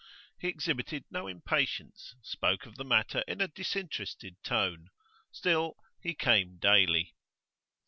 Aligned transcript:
He 0.39 0.47
exhibited 0.47 1.05
no 1.11 1.27
impatience, 1.27 2.15
spoke 2.23 2.65
of 2.65 2.75
the 2.75 2.83
matter 2.83 3.23
in 3.27 3.39
a 3.39 3.47
disinterested 3.47 4.35
tone; 4.41 4.89
still, 5.31 5.75
he 6.01 6.15
came 6.15 6.57
daily. 6.57 7.13